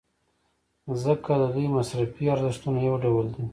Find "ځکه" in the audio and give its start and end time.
1.03-1.31